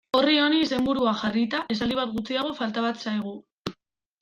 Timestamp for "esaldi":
1.77-1.99